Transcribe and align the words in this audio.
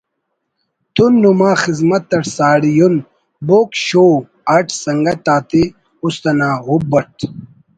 تون 0.93 1.13
نما 1.23 1.51
خذمت 1.61 2.05
اٹ 2.17 2.25
ساڑی 2.37 2.73
اُن 2.81 2.95
”بوگ 3.47 3.69
شو“ 3.85 4.05
اٹ 4.55 4.67
سنگت 4.83 5.25
آتے 5.35 5.63
است 6.05 6.23
انا 6.29 6.49
ہُب 6.65 6.83
اٹ 6.97 7.17